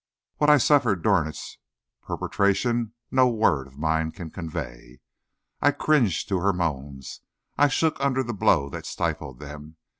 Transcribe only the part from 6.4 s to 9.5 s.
moans; I shook under the blow that stifled